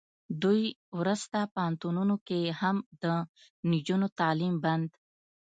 [0.41, 0.61] دوی
[0.99, 3.05] ورسته پوهنتونونو کې هم د
[3.71, 4.89] نجونو تعلیم بند